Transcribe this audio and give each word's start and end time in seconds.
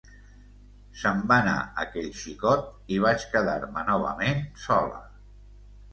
Se'n 1.01 1.19
va 1.31 1.35
anar 1.43 1.57
aquell 1.83 2.09
xicot 2.21 2.65
i 2.97 2.99
vaig 3.07 3.27
quedar-me 3.35 3.87
novament 3.93 4.43
sola. 4.67 5.03